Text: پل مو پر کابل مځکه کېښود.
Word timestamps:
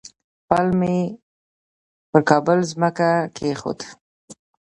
پل 0.47 0.67
مو 0.79 0.95
پر 2.09 2.21
کابل 2.29 2.59
مځکه 2.81 3.09
کېښود. 3.35 3.79